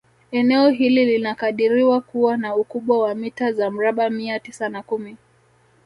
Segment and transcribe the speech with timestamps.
[0.31, 5.17] Eneo hili linakadiriwa kuwa na ukubwa wa mita za mraba mia tisa na kumi